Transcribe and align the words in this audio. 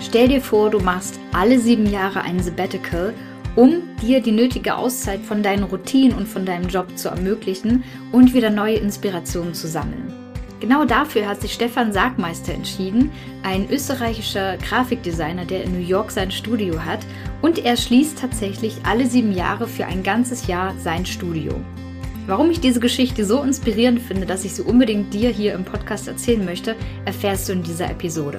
Stell 0.00 0.28
dir 0.28 0.40
vor, 0.40 0.70
du 0.70 0.80
machst 0.80 1.20
alle 1.32 1.60
sieben 1.60 1.86
Jahre 1.86 2.22
ein 2.22 2.42
Sabbatical, 2.42 3.12
um 3.54 3.82
dir 4.00 4.20
die 4.20 4.32
nötige 4.32 4.74
Auszeit 4.74 5.20
von 5.20 5.42
deinen 5.42 5.64
Routinen 5.64 6.16
und 6.16 6.26
von 6.26 6.46
deinem 6.46 6.68
Job 6.68 6.96
zu 6.96 7.08
ermöglichen 7.08 7.84
und 8.10 8.32
wieder 8.32 8.48
neue 8.48 8.76
Inspirationen 8.76 9.52
zu 9.52 9.68
sammeln. 9.68 10.12
Genau 10.60 10.84
dafür 10.84 11.26
hat 11.26 11.40
sich 11.40 11.52
Stefan 11.52 11.92
Sargmeister 11.92 12.52
entschieden, 12.52 13.10
ein 13.42 13.70
österreichischer 13.70 14.56
Grafikdesigner, 14.58 15.44
der 15.44 15.64
in 15.64 15.72
New 15.72 15.86
York 15.86 16.10
sein 16.10 16.30
Studio 16.30 16.84
hat 16.84 17.00
und 17.42 17.58
er 17.58 17.76
schließt 17.76 18.18
tatsächlich 18.18 18.76
alle 18.84 19.06
sieben 19.06 19.32
Jahre 19.32 19.66
für 19.66 19.86
ein 19.86 20.02
ganzes 20.02 20.46
Jahr 20.46 20.74
sein 20.78 21.06
Studio. 21.06 21.54
Warum 22.26 22.50
ich 22.50 22.60
diese 22.60 22.80
Geschichte 22.80 23.24
so 23.24 23.42
inspirierend 23.42 24.00
finde, 24.00 24.26
dass 24.26 24.44
ich 24.44 24.52
sie 24.52 24.62
unbedingt 24.62 25.12
dir 25.12 25.30
hier 25.30 25.54
im 25.54 25.64
Podcast 25.64 26.08
erzählen 26.08 26.44
möchte, 26.44 26.76
erfährst 27.06 27.48
du 27.48 27.54
in 27.54 27.62
dieser 27.62 27.90
Episode. 27.90 28.38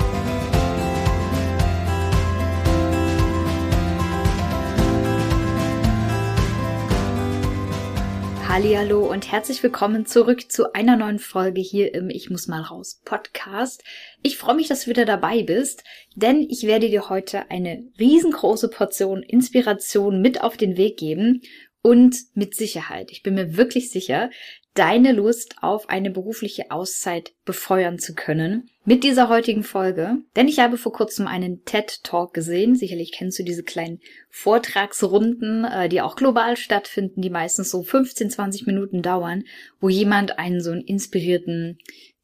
Hallo 8.53 9.09
und 9.09 9.31
herzlich 9.31 9.63
willkommen 9.63 10.05
zurück 10.05 10.51
zu 10.51 10.73
einer 10.73 10.97
neuen 10.97 11.19
Folge 11.19 11.61
hier 11.61 11.93
im 11.93 12.09
Ich 12.09 12.29
muss 12.29 12.49
mal 12.49 12.59
raus 12.59 12.99
Podcast. 13.05 13.81
Ich 14.23 14.37
freue 14.37 14.55
mich, 14.55 14.67
dass 14.67 14.83
du 14.83 14.89
wieder 14.89 15.05
dabei 15.05 15.43
bist, 15.43 15.85
denn 16.15 16.41
ich 16.49 16.63
werde 16.63 16.89
dir 16.89 17.07
heute 17.07 17.49
eine 17.49 17.81
riesengroße 17.97 18.67
Portion 18.67 19.23
Inspiration 19.23 20.21
mit 20.21 20.41
auf 20.41 20.57
den 20.57 20.75
Weg 20.75 20.97
geben 20.97 21.43
und 21.81 22.17
mit 22.33 22.53
Sicherheit, 22.53 23.09
ich 23.11 23.23
bin 23.23 23.35
mir 23.35 23.55
wirklich 23.55 23.89
sicher, 23.89 24.29
deine 24.73 25.11
Lust 25.11 25.55
auf 25.61 25.89
eine 25.89 26.11
berufliche 26.11 26.71
Auszeit 26.71 27.33
befeuern 27.45 27.99
zu 27.99 28.13
können 28.13 28.69
mit 28.85 29.03
dieser 29.03 29.29
heutigen 29.29 29.63
Folge. 29.63 30.17
Denn 30.35 30.47
ich 30.47 30.59
habe 30.59 30.77
vor 30.77 30.93
kurzem 30.93 31.27
einen 31.27 31.65
TED 31.65 32.03
Talk 32.03 32.33
gesehen. 32.33 32.75
Sicherlich 32.75 33.11
kennst 33.11 33.37
du 33.37 33.43
diese 33.43 33.63
kleinen 33.63 33.99
Vortragsrunden, 34.29 35.65
äh, 35.65 35.89
die 35.89 36.01
auch 36.01 36.15
global 36.15 36.55
stattfinden, 36.55 37.21
die 37.21 37.29
meistens 37.29 37.69
so 37.69 37.83
15, 37.83 38.29
20 38.29 38.65
Minuten 38.65 39.01
dauern, 39.01 39.43
wo 39.79 39.89
jemand 39.89 40.39
einen 40.39 40.61
so 40.61 40.71
einen 40.71 40.81
inspirierten 40.81 41.77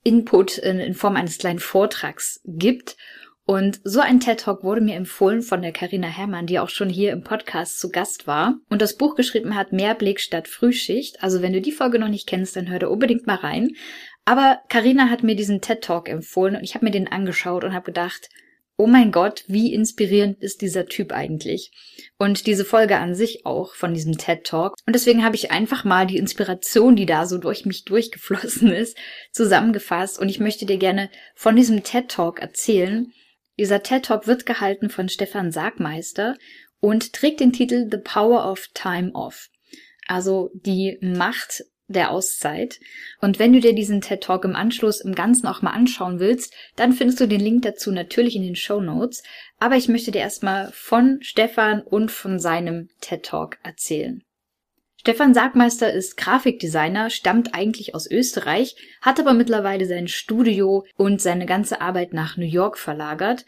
Input 0.03 0.57
in, 0.57 0.79
in 0.79 0.93
Form 0.93 1.17
eines 1.17 1.37
kleinen 1.37 1.59
Vortrags 1.59 2.39
gibt. 2.45 2.95
Und 3.49 3.79
so 3.85 4.01
ein 4.01 4.19
TED 4.19 4.41
Talk 4.41 4.65
wurde 4.65 4.81
mir 4.81 4.95
empfohlen 4.95 5.41
von 5.41 5.61
der 5.61 5.71
Karina 5.71 6.09
Herrmann, 6.09 6.47
die 6.47 6.59
auch 6.59 6.67
schon 6.67 6.89
hier 6.89 7.13
im 7.13 7.23
Podcast 7.23 7.79
zu 7.79 7.89
Gast 7.89 8.27
war 8.27 8.55
und 8.69 8.81
das 8.81 8.97
Buch 8.97 9.15
geschrieben 9.15 9.55
hat 9.55 9.71
Mehrblick 9.71 10.19
statt 10.19 10.49
Frühschicht. 10.49 11.23
Also 11.23 11.41
wenn 11.41 11.53
du 11.53 11.61
die 11.61 11.71
Folge 11.71 11.97
noch 11.97 12.09
nicht 12.09 12.27
kennst, 12.27 12.57
dann 12.57 12.69
hör 12.69 12.79
da 12.79 12.87
unbedingt 12.87 13.25
mal 13.25 13.37
rein. 13.37 13.69
Aber 14.25 14.59
Karina 14.67 15.09
hat 15.09 15.23
mir 15.23 15.37
diesen 15.37 15.61
TED 15.61 15.81
Talk 15.81 16.09
empfohlen 16.09 16.57
und 16.57 16.63
ich 16.65 16.75
habe 16.75 16.83
mir 16.83 16.91
den 16.91 17.07
angeschaut 17.07 17.63
und 17.63 17.73
habe 17.73 17.85
gedacht, 17.85 18.27
oh 18.75 18.85
mein 18.85 19.13
Gott, 19.13 19.45
wie 19.47 19.73
inspirierend 19.73 20.43
ist 20.43 20.61
dieser 20.61 20.85
Typ 20.87 21.13
eigentlich? 21.13 21.71
Und 22.17 22.47
diese 22.47 22.65
Folge 22.65 22.97
an 22.97 23.15
sich 23.15 23.45
auch 23.45 23.75
von 23.75 23.93
diesem 23.93 24.17
TED 24.17 24.43
Talk. 24.43 24.75
Und 24.85 24.93
deswegen 24.93 25.23
habe 25.23 25.37
ich 25.37 25.51
einfach 25.51 25.85
mal 25.85 26.05
die 26.05 26.17
Inspiration, 26.17 26.97
die 26.97 27.05
da 27.05 27.25
so 27.25 27.37
durch 27.37 27.65
mich 27.65 27.85
durchgeflossen 27.85 28.71
ist, 28.73 28.97
zusammengefasst. 29.31 30.19
Und 30.19 30.27
ich 30.27 30.41
möchte 30.41 30.65
dir 30.65 30.77
gerne 30.77 31.09
von 31.33 31.55
diesem 31.55 31.83
TED 31.83 32.09
Talk 32.09 32.41
erzählen 32.41 33.13
dieser 33.57 33.83
TED 33.83 34.05
Talk 34.05 34.27
wird 34.27 34.45
gehalten 34.45 34.89
von 34.89 35.09
Stefan 35.09 35.51
Sargmeister 35.51 36.37
und 36.79 37.13
trägt 37.13 37.39
den 37.39 37.53
Titel 37.53 37.87
The 37.89 37.97
Power 37.97 38.49
of 38.49 38.67
Time 38.73 39.11
Off. 39.13 39.49
Also 40.07 40.51
die 40.53 40.97
Macht 41.01 41.63
der 41.87 42.11
Auszeit. 42.11 42.79
Und 43.21 43.39
wenn 43.39 43.53
du 43.53 43.59
dir 43.59 43.73
diesen 43.73 44.01
TED 44.01 44.21
Talk 44.21 44.43
im 44.43 44.55
Anschluss 44.55 45.01
im 45.01 45.15
Ganzen 45.15 45.47
auch 45.47 45.61
mal 45.61 45.71
anschauen 45.71 46.19
willst, 46.19 46.53
dann 46.75 46.93
findest 46.93 47.19
du 47.19 47.27
den 47.27 47.39
Link 47.39 47.63
dazu 47.63 47.91
natürlich 47.91 48.35
in 48.35 48.43
den 48.43 48.55
Show 48.55 48.81
Notes. 48.81 49.23
Aber 49.59 49.75
ich 49.75 49.87
möchte 49.87 50.11
dir 50.11 50.19
erstmal 50.19 50.71
von 50.73 51.19
Stefan 51.21 51.81
und 51.81 52.11
von 52.11 52.39
seinem 52.39 52.89
TED 53.01 53.23
Talk 53.23 53.57
erzählen. 53.63 54.23
Stefan 55.07 55.33
Sargmeister 55.33 55.93
ist 55.93 56.17
Grafikdesigner, 56.17 57.09
stammt 57.09 57.55
eigentlich 57.55 57.95
aus 57.95 58.11
Österreich, 58.11 58.75
hat 59.01 59.21
aber 59.21 59.33
mittlerweile 59.33 59.85
sein 59.85 60.09
Studio 60.09 60.83
und 60.97 61.21
seine 61.21 61.45
ganze 61.45 61.79
Arbeit 61.79 62.11
nach 62.11 62.35
New 62.35 62.43
York 62.45 62.77
verlagert. 62.77 63.45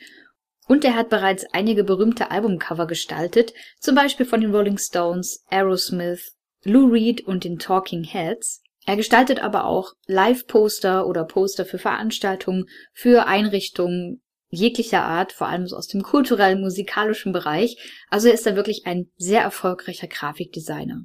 Und 0.69 0.85
er 0.85 0.95
hat 0.95 1.09
bereits 1.09 1.45
einige 1.51 1.83
berühmte 1.83 2.31
Albumcover 2.31 2.87
gestaltet, 2.87 3.53
zum 3.77 3.93
Beispiel 3.93 4.25
von 4.25 4.39
den 4.39 4.55
Rolling 4.55 4.77
Stones, 4.77 5.43
Aerosmith, 5.49 6.31
Lou 6.63 6.87
Reed 6.93 7.27
und 7.27 7.43
den 7.43 7.59
Talking 7.59 8.05
Heads. 8.05 8.63
Er 8.85 8.95
gestaltet 8.95 9.43
aber 9.43 9.65
auch 9.65 9.95
Live-Poster 10.07 11.05
oder 11.07 11.25
Poster 11.25 11.65
für 11.65 11.77
Veranstaltungen, 11.77 12.69
für 12.93 13.27
Einrichtungen 13.27 14.21
jeglicher 14.47 15.03
Art, 15.03 15.33
vor 15.33 15.49
allem 15.49 15.67
so 15.67 15.75
aus 15.75 15.87
dem 15.87 16.03
kulturellen, 16.03 16.61
musikalischen 16.61 17.33
Bereich. 17.33 17.75
Also 18.09 18.29
er 18.29 18.35
ist 18.35 18.45
da 18.45 18.55
wirklich 18.55 18.85
ein 18.85 19.11
sehr 19.17 19.41
erfolgreicher 19.41 20.07
Grafikdesigner. 20.07 21.03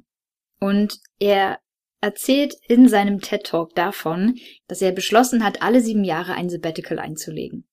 Und 0.59 0.99
er 1.19 1.59
erzählt 2.01 2.55
in 2.67 2.87
seinem 2.87 3.19
TED 3.19 3.45
Talk 3.45 3.75
davon, 3.75 4.35
dass 4.67 4.81
er 4.81 4.91
beschlossen 4.91 5.43
hat, 5.43 5.61
alle 5.61 5.81
sieben 5.81 6.03
Jahre 6.03 6.33
ein 6.33 6.49
Sabbatical 6.49 6.99
einzulegen. 6.99 7.67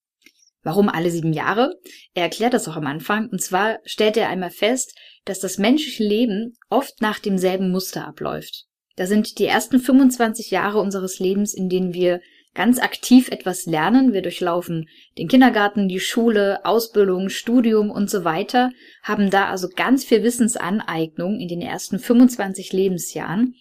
Warum 0.63 0.87
alle 0.87 1.11
sieben 1.11 1.33
Jahre? 1.33 1.75
Er 2.13 2.23
erklärt 2.23 2.53
das 2.53 2.67
auch 2.67 2.77
am 2.77 2.87
Anfang. 2.87 3.29
Und 3.29 3.41
zwar 3.41 3.79
stellt 3.83 4.15
er 4.15 4.29
einmal 4.29 4.49
fest, 4.49 4.97
dass 5.25 5.39
das 5.39 5.57
menschliche 5.57 6.03
Leben 6.03 6.57
oft 6.69 7.01
nach 7.01 7.19
demselben 7.19 7.69
Muster 7.69 8.07
abläuft. 8.07 8.65
Da 8.95 9.05
sind 9.05 9.39
die 9.39 9.45
ersten 9.45 9.79
25 9.79 10.51
Jahre 10.51 10.79
unseres 10.79 11.19
Lebens, 11.19 11.53
in 11.53 11.67
denen 11.67 11.93
wir 11.93 12.21
ganz 12.53 12.79
aktiv 12.79 13.29
etwas 13.29 13.65
lernen. 13.65 14.13
Wir 14.13 14.21
durchlaufen 14.21 14.87
den 15.17 15.27
Kindergarten, 15.27 15.87
die 15.87 15.99
Schule, 15.99 16.63
Ausbildung, 16.65 17.29
Studium 17.29 17.89
und 17.89 18.09
so 18.09 18.23
weiter, 18.23 18.71
haben 19.01 19.29
da 19.29 19.49
also 19.49 19.69
ganz 19.69 20.03
viel 20.03 20.23
Wissensaneignung 20.23 21.39
in 21.39 21.47
den 21.47 21.61
ersten 21.61 21.99
25 21.99 22.73
Lebensjahren. 22.73 23.55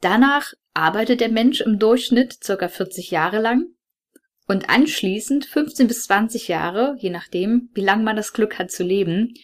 Danach 0.00 0.52
arbeitet 0.74 1.20
der 1.20 1.30
Mensch 1.30 1.60
im 1.60 1.78
Durchschnitt 1.78 2.42
circa 2.42 2.68
40 2.68 3.10
Jahre 3.10 3.40
lang 3.40 3.66
und 4.46 4.70
anschließend 4.70 5.44
15 5.44 5.88
bis 5.88 6.04
20 6.04 6.48
Jahre, 6.48 6.96
je 6.98 7.10
nachdem, 7.10 7.68
wie 7.74 7.82
lang 7.82 8.02
man 8.02 8.16
das 8.16 8.32
Glück 8.32 8.58
hat 8.58 8.70
zu 8.70 8.82
leben, 8.82 9.34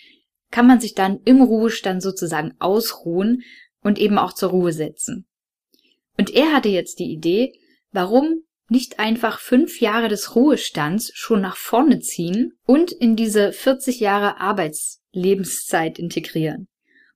kann 0.51 0.67
man 0.67 0.81
sich 0.81 0.95
dann 0.95 1.21
im 1.25 1.43
Ruhestand 1.43 2.03
sozusagen 2.03 2.55
ausruhen 2.59 3.43
und 3.83 3.99
eben 3.99 4.19
auch 4.19 4.33
zur 4.33 4.51
Ruhe 4.51 4.73
setzen. 4.73 5.27
Und 6.17 6.31
er 6.31 6.53
hatte 6.53 6.69
jetzt 6.69 7.01
die 7.01 7.13
Idee, 7.13 7.53
warum 7.91 8.45
nicht 8.69 8.99
einfach 8.99 9.41
fünf 9.41 9.81
Jahre 9.81 10.09
des 10.09 10.35
Ruhestands 10.35 11.13
schon 11.15 11.41
nach 11.41 11.57
vorne 11.57 12.01
ziehen 12.01 12.55
und 12.65 12.93
in 12.93 13.17
diese 13.17 13.53
40 13.53 14.01
Jahre 14.01 14.41
Arbeitslebenszeit 14.41 15.99
integrieren. 15.99 16.69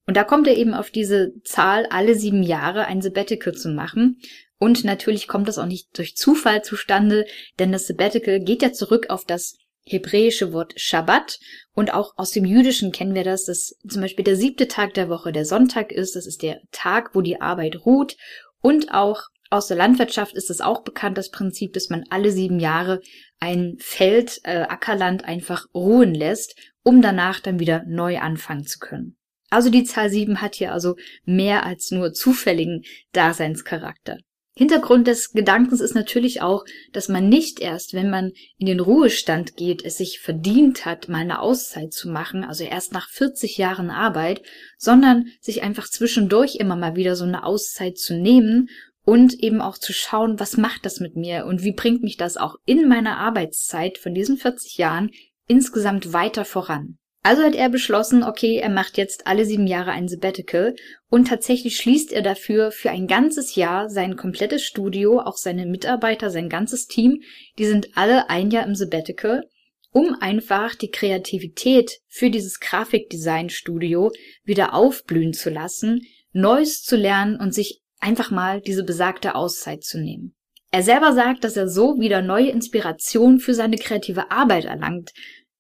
Und 0.06 0.16
da 0.16 0.25
kommt 0.25 0.47
er 0.47 0.56
eben 0.56 0.75
auf 0.75 0.91
diese 0.91 1.32
Zahl, 1.44 1.86
alle 1.91 2.14
sieben 2.14 2.42
Jahre 2.42 2.86
ein 2.86 3.03
Sabbatical 3.03 3.54
zu 3.54 3.69
machen. 3.69 4.20
Und 4.59 4.84
natürlich 4.84 5.28
kommt 5.28 5.48
das 5.48 5.59
auch 5.59 5.66
nicht 5.66 5.97
durch 5.97 6.16
Zufall 6.16 6.62
zustande, 6.62 7.26
denn 7.59 7.72
das 7.72 7.86
Sabbatical 7.86 8.41
geht 8.41 8.62
ja 8.62 8.72
zurück 8.72 9.10
auf 9.10 9.25
das 9.25 9.56
hebräische 9.84 10.53
Wort 10.53 10.75
Shabbat 10.76 11.38
und 11.75 11.94
auch 11.94 12.15
aus 12.16 12.30
dem 12.30 12.44
Jüdischen 12.44 12.92
kennen 12.92 13.15
wir 13.15 13.25
das, 13.25 13.44
dass 13.44 13.75
zum 13.88 14.03
Beispiel 14.03 14.25
der 14.25 14.36
siebte 14.36 14.68
Tag 14.68 14.95
der 14.95 15.09
Woche 15.09 15.33
der 15.33 15.45
Sonntag 15.45 15.92
ist. 15.92 16.16
Das 16.16 16.27
ist 16.27 16.42
der 16.42 16.60
Tag, 16.72 17.15
wo 17.15 17.21
die 17.21 17.41
Arbeit 17.41 17.86
ruht 17.86 18.16
und 18.60 18.92
auch 18.92 19.22
aus 19.50 19.68
der 19.68 19.77
Landwirtschaft 19.77 20.34
ist 20.34 20.50
es 20.50 20.60
auch 20.60 20.83
bekannt, 20.83 21.16
das 21.16 21.30
Prinzip, 21.30 21.72
dass 21.72 21.89
man 21.89 22.04
alle 22.10 22.30
sieben 22.30 22.60
Jahre 22.60 23.00
ein 23.41 23.77
Feld, 23.78 24.41
äh, 24.45 24.62
Ackerland 24.62 25.24
einfach 25.24 25.66
ruhen 25.74 26.15
lässt, 26.15 26.54
um 26.83 27.03
danach 27.03 27.41
dann 27.41 27.59
wieder 27.59 27.84
neu 27.86 28.18
anfangen 28.18 28.66
zu 28.66 28.78
können. 28.78 29.16
Also 29.50 29.71
die 29.71 29.84
Zahl 29.84 30.10
sieben 30.10 30.42
hat 30.42 30.56
hier 30.56 30.72
also 30.72 30.97
mehr 31.24 31.65
als 31.65 31.91
nur 31.91 32.12
zufälligen 32.12 32.84
Daseinscharakter. 33.12 34.18
Hintergrund 34.54 35.06
des 35.06 35.30
Gedankens 35.30 35.80
ist 35.80 35.95
natürlich 35.95 36.42
auch, 36.42 36.65
dass 36.92 37.09
man 37.09 37.28
nicht 37.28 37.60
erst, 37.60 37.95
wenn 37.95 38.10
man 38.10 38.33
in 38.56 38.66
den 38.66 38.80
Ruhestand 38.80 39.56
geht, 39.56 39.84
es 39.84 39.98
sich 39.98 40.18
verdient 40.18 40.84
hat, 40.84 41.09
mal 41.09 41.21
eine 41.21 41.41
Auszeit 41.41 41.92
zu 41.92 42.09
machen, 42.09 42.42
also 42.42 42.65
erst 42.65 42.92
nach 42.92 43.09
40 43.09 43.56
Jahren 43.56 43.89
Arbeit, 43.89 44.42
sondern 44.77 45.27
sich 45.41 45.62
einfach 45.62 45.89
zwischendurch 45.89 46.56
immer 46.56 46.74
mal 46.74 46.97
wieder 46.97 47.15
so 47.15 47.22
eine 47.22 47.45
Auszeit 47.45 47.98
zu 47.98 48.15
nehmen 48.15 48.68
und 49.09 49.43
eben 49.43 49.63
auch 49.63 49.78
zu 49.78 49.95
schauen, 49.95 50.39
was 50.39 50.59
macht 50.59 50.84
das 50.84 51.01
mit 51.01 51.16
mir 51.16 51.47
und 51.47 51.63
wie 51.63 51.72
bringt 51.72 52.03
mich 52.03 52.19
das 52.19 52.37
auch 52.37 52.57
in 52.66 52.87
meiner 52.89 53.16
Arbeitszeit 53.16 53.97
von 53.97 54.13
diesen 54.13 54.37
40 54.37 54.77
Jahren 54.77 55.13
insgesamt 55.47 56.13
weiter 56.13 56.45
voran. 56.45 56.99
Also 57.22 57.43
hat 57.43 57.55
er 57.55 57.71
beschlossen, 57.71 58.22
okay, 58.22 58.59
er 58.59 58.69
macht 58.69 58.99
jetzt 58.99 59.27
alle 59.27 59.47
sieben 59.47 59.66
Jahre 59.66 59.93
ein 59.93 60.09
Sabbatical 60.09 60.75
und 61.09 61.27
tatsächlich 61.27 61.78
schließt 61.78 62.13
er 62.13 62.21
dafür 62.21 62.71
für 62.71 62.91
ein 62.91 63.07
ganzes 63.07 63.55
Jahr 63.55 63.89
sein 63.89 64.15
komplettes 64.15 64.63
Studio, 64.63 65.21
auch 65.21 65.39
seine 65.39 65.65
Mitarbeiter, 65.65 66.28
sein 66.28 66.51
ganzes 66.51 66.87
Team, 66.87 67.22
die 67.59 67.65
sind 67.65 67.97
alle 67.97 68.28
ein 68.28 68.51
Jahr 68.51 68.66
im 68.66 68.75
Sabbatical, 68.75 69.49
um 69.91 70.16
einfach 70.21 70.75
die 70.75 70.91
Kreativität 70.91 72.01
für 72.09 72.28
dieses 72.28 72.60
Grafikdesign-Studio 72.60 74.13
wieder 74.45 74.75
aufblühen 74.75 75.33
zu 75.33 75.49
lassen, 75.49 76.03
Neues 76.34 76.83
zu 76.83 76.97
lernen 76.97 77.41
und 77.41 77.55
sich 77.55 77.81
einfach 78.00 78.30
mal 78.30 78.60
diese 78.60 78.84
besagte 78.84 79.34
Auszeit 79.34 79.84
zu 79.84 79.98
nehmen. 79.98 80.34
Er 80.71 80.83
selber 80.83 81.12
sagt, 81.12 81.45
dass 81.45 81.56
er 81.56 81.68
so 81.68 81.98
wieder 81.98 82.21
neue 82.21 82.50
Inspiration 82.50 83.41
für 83.41 83.54
seine 83.54 83.77
kreative 83.77 84.30
Arbeit 84.30 84.66
erlangt, 84.66 85.12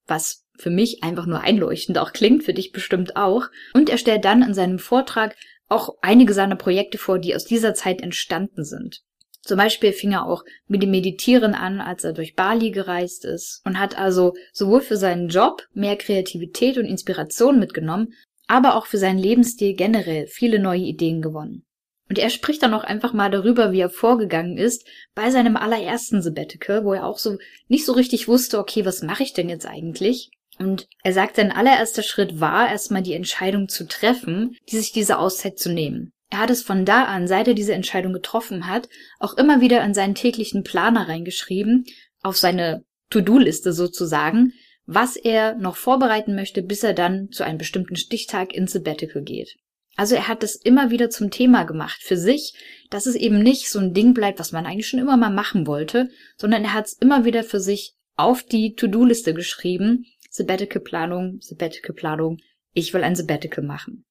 was 0.06 0.44
für 0.58 0.70
mich 0.70 1.02
einfach 1.02 1.26
nur 1.26 1.40
einleuchtend 1.40 1.98
auch 1.98 2.12
klingt, 2.12 2.44
für 2.44 2.52
dich 2.52 2.72
bestimmt 2.72 3.16
auch. 3.16 3.46
Und 3.74 3.88
er 3.88 3.98
stellt 3.98 4.24
dann 4.24 4.42
in 4.42 4.54
seinem 4.54 4.78
Vortrag 4.78 5.36
auch 5.68 5.96
einige 6.02 6.34
seiner 6.34 6.56
Projekte 6.56 6.98
vor, 6.98 7.18
die 7.18 7.34
aus 7.34 7.44
dieser 7.44 7.74
Zeit 7.74 8.02
entstanden 8.02 8.64
sind. 8.64 9.02
Zum 9.42 9.56
Beispiel 9.56 9.92
fing 9.92 10.12
er 10.12 10.26
auch 10.26 10.44
mit 10.66 10.82
dem 10.82 10.90
Meditieren 10.90 11.54
an, 11.54 11.80
als 11.80 12.04
er 12.04 12.12
durch 12.12 12.34
Bali 12.34 12.70
gereist 12.70 13.24
ist 13.24 13.62
und 13.64 13.78
hat 13.78 13.96
also 13.96 14.34
sowohl 14.52 14.80
für 14.80 14.96
seinen 14.96 15.28
Job 15.28 15.66
mehr 15.72 15.96
Kreativität 15.96 16.76
und 16.76 16.84
Inspiration 16.84 17.58
mitgenommen, 17.58 18.12
aber 18.46 18.74
auch 18.74 18.86
für 18.86 18.98
seinen 18.98 19.18
Lebensstil 19.18 19.74
generell 19.74 20.26
viele 20.26 20.58
neue 20.58 20.82
Ideen 20.82 21.22
gewonnen. 21.22 21.64
Und 22.08 22.18
er 22.18 22.30
spricht 22.30 22.62
dann 22.62 22.74
auch 22.74 22.84
einfach 22.84 23.12
mal 23.12 23.30
darüber, 23.30 23.72
wie 23.72 23.80
er 23.80 23.90
vorgegangen 23.90 24.56
ist 24.56 24.86
bei 25.14 25.30
seinem 25.30 25.56
allerersten 25.56 26.22
Sabbatical, 26.22 26.84
wo 26.84 26.94
er 26.94 27.06
auch 27.06 27.18
so 27.18 27.38
nicht 27.68 27.84
so 27.84 27.92
richtig 27.92 28.28
wusste, 28.28 28.58
okay, 28.58 28.84
was 28.84 29.02
mache 29.02 29.22
ich 29.22 29.34
denn 29.34 29.48
jetzt 29.48 29.66
eigentlich? 29.66 30.30
Und 30.58 30.88
er 31.04 31.12
sagt, 31.12 31.36
sein 31.36 31.52
allererster 31.52 32.02
Schritt 32.02 32.40
war, 32.40 32.68
erstmal 32.68 33.02
die 33.02 33.12
Entscheidung 33.12 33.68
zu 33.68 33.86
treffen, 33.86 34.56
die 34.70 34.78
sich 34.78 34.92
diese 34.92 35.18
Auszeit 35.18 35.58
zu 35.58 35.70
nehmen. 35.70 36.12
Er 36.30 36.40
hat 36.40 36.50
es 36.50 36.62
von 36.62 36.84
da 36.84 37.04
an, 37.04 37.28
seit 37.28 37.48
er 37.48 37.54
diese 37.54 37.74
Entscheidung 37.74 38.12
getroffen 38.12 38.66
hat, 38.66 38.88
auch 39.18 39.34
immer 39.34 39.60
wieder 39.60 39.84
in 39.84 39.94
seinen 39.94 40.14
täglichen 40.14 40.62
Planer 40.62 41.08
reingeschrieben, 41.08 41.84
auf 42.22 42.36
seine 42.36 42.84
To-Do-Liste 43.10 43.72
sozusagen, 43.72 44.52
was 44.84 45.16
er 45.16 45.54
noch 45.54 45.76
vorbereiten 45.76 46.34
möchte, 46.34 46.62
bis 46.62 46.82
er 46.82 46.92
dann 46.92 47.30
zu 47.30 47.44
einem 47.44 47.58
bestimmten 47.58 47.96
Stichtag 47.96 48.52
ins 48.52 48.72
Sabbatical 48.72 49.22
geht. 49.22 49.56
Also 49.98 50.14
er 50.14 50.28
hat 50.28 50.44
es 50.44 50.54
immer 50.54 50.90
wieder 50.90 51.10
zum 51.10 51.32
Thema 51.32 51.64
gemacht 51.64 52.00
für 52.04 52.16
sich, 52.16 52.54
dass 52.88 53.06
es 53.06 53.16
eben 53.16 53.42
nicht 53.42 53.68
so 53.68 53.80
ein 53.80 53.94
Ding 53.94 54.14
bleibt, 54.14 54.38
was 54.38 54.52
man 54.52 54.64
eigentlich 54.64 54.86
schon 54.86 55.00
immer 55.00 55.16
mal 55.16 55.32
machen 55.32 55.66
wollte, 55.66 56.08
sondern 56.36 56.62
er 56.62 56.72
hat 56.72 56.86
es 56.86 56.92
immer 56.92 57.24
wieder 57.24 57.42
für 57.42 57.58
sich 57.58 57.94
auf 58.14 58.44
die 58.44 58.74
To-Do-Liste 58.74 59.34
geschrieben. 59.34 60.06
Sabbatical-Planung, 60.30 61.40
Sabbatical-Planung, 61.40 62.38
ich 62.74 62.94
will 62.94 63.02
ein 63.02 63.16
Sabbatical 63.16 63.64
machen. 63.64 64.04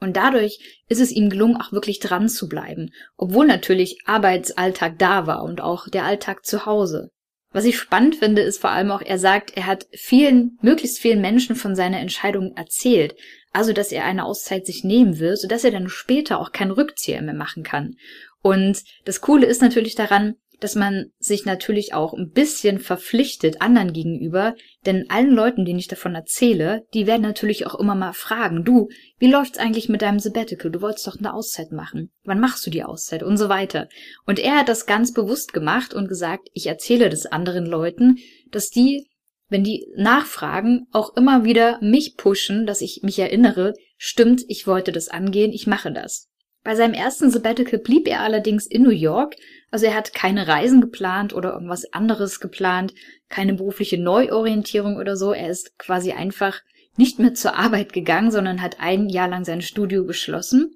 Und 0.00 0.16
dadurch 0.16 0.82
ist 0.88 1.02
es 1.02 1.12
ihm 1.12 1.28
gelungen, 1.28 1.60
auch 1.60 1.72
wirklich 1.72 2.00
dran 2.00 2.30
zu 2.30 2.48
bleiben, 2.48 2.90
obwohl 3.18 3.46
natürlich 3.46 3.98
Arbeitsalltag 4.06 4.98
da 4.98 5.26
war 5.26 5.42
und 5.44 5.60
auch 5.60 5.90
der 5.90 6.06
Alltag 6.06 6.46
zu 6.46 6.64
Hause. 6.64 7.10
Was 7.52 7.66
ich 7.66 7.78
spannend 7.78 8.16
finde, 8.16 8.40
ist 8.40 8.62
vor 8.62 8.70
allem 8.70 8.90
auch, 8.90 9.02
er 9.02 9.18
sagt, 9.18 9.56
er 9.56 9.66
hat 9.66 9.86
vielen, 9.92 10.58
möglichst 10.62 10.98
vielen 10.98 11.20
Menschen 11.20 11.54
von 11.54 11.76
seiner 11.76 12.00
Entscheidung 12.00 12.56
erzählt. 12.56 13.14
Also, 13.54 13.72
dass 13.72 13.92
er 13.92 14.04
eine 14.04 14.24
Auszeit 14.24 14.66
sich 14.66 14.82
nehmen 14.82 15.20
will, 15.20 15.36
sodass 15.36 15.62
er 15.62 15.70
dann 15.70 15.88
später 15.88 16.40
auch 16.40 16.50
keinen 16.50 16.72
Rückzieher 16.72 17.22
mehr 17.22 17.34
machen 17.34 17.62
kann. 17.62 17.94
Und 18.42 18.82
das 19.04 19.20
Coole 19.20 19.46
ist 19.46 19.62
natürlich 19.62 19.94
daran, 19.94 20.34
dass 20.58 20.74
man 20.74 21.12
sich 21.18 21.44
natürlich 21.44 21.94
auch 21.94 22.14
ein 22.14 22.30
bisschen 22.30 22.78
verpflichtet 22.78 23.60
anderen 23.60 23.92
gegenüber, 23.92 24.54
denn 24.86 25.08
allen 25.08 25.30
Leuten, 25.30 25.64
denen 25.64 25.78
ich 25.78 25.88
davon 25.88 26.14
erzähle, 26.14 26.84
die 26.94 27.06
werden 27.06 27.22
natürlich 27.22 27.66
auch 27.66 27.74
immer 27.74 27.94
mal 27.94 28.12
fragen, 28.12 28.64
du, 28.64 28.88
wie 29.18 29.30
läuft's 29.30 29.58
eigentlich 29.58 29.88
mit 29.88 30.02
deinem 30.02 30.18
Sabbatical? 30.18 30.70
Du 30.70 30.80
wolltest 30.80 31.06
doch 31.06 31.18
eine 31.18 31.32
Auszeit 31.32 31.70
machen. 31.70 32.10
Wann 32.24 32.40
machst 32.40 32.66
du 32.66 32.70
die 32.70 32.82
Auszeit? 32.82 33.22
Und 33.22 33.36
so 33.36 33.48
weiter. 33.48 33.88
Und 34.26 34.38
er 34.38 34.56
hat 34.56 34.68
das 34.68 34.86
ganz 34.86 35.12
bewusst 35.12 35.52
gemacht 35.52 35.94
und 35.94 36.08
gesagt, 36.08 36.48
ich 36.52 36.66
erzähle 36.66 37.08
das 37.08 37.26
anderen 37.26 37.66
Leuten, 37.66 38.16
dass 38.50 38.68
die, 38.68 39.06
wenn 39.48 39.64
die 39.64 39.86
nachfragen, 39.96 40.86
auch 40.92 41.16
immer 41.16 41.44
wieder 41.44 41.78
mich 41.82 42.16
pushen, 42.16 42.66
dass 42.66 42.80
ich 42.80 43.00
mich 43.02 43.18
erinnere, 43.18 43.74
stimmt, 43.96 44.42
ich 44.48 44.66
wollte 44.66 44.92
das 44.92 45.08
angehen, 45.08 45.52
ich 45.52 45.66
mache 45.66 45.92
das. 45.92 46.28
Bei 46.62 46.74
seinem 46.74 46.94
ersten 46.94 47.30
Sabbatical 47.30 47.78
blieb 47.78 48.08
er 48.08 48.20
allerdings 48.20 48.66
in 48.66 48.82
New 48.82 48.90
York, 48.90 49.36
also 49.70 49.84
er 49.86 49.94
hat 49.94 50.14
keine 50.14 50.48
Reisen 50.48 50.80
geplant 50.80 51.34
oder 51.34 51.52
irgendwas 51.52 51.92
anderes 51.92 52.40
geplant, 52.40 52.94
keine 53.28 53.54
berufliche 53.54 53.98
Neuorientierung 53.98 54.96
oder 54.96 55.16
so. 55.16 55.32
Er 55.32 55.50
ist 55.50 55.76
quasi 55.78 56.12
einfach 56.12 56.62
nicht 56.96 57.18
mehr 57.18 57.34
zur 57.34 57.56
Arbeit 57.56 57.92
gegangen, 57.92 58.30
sondern 58.30 58.62
hat 58.62 58.80
ein 58.80 59.08
Jahr 59.08 59.28
lang 59.28 59.44
sein 59.44 59.60
Studio 59.60 60.06
geschlossen. 60.06 60.74